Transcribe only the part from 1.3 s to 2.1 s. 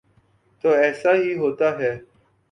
ہوتا ہے۔